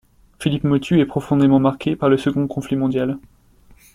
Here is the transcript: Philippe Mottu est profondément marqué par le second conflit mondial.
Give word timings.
Philippe 0.39 0.63
Mottu 0.63 0.99
est 0.99 1.05
profondément 1.05 1.59
marqué 1.59 1.95
par 1.95 2.09
le 2.09 2.17
second 2.17 2.47
conflit 2.47 2.75
mondial. 2.75 3.19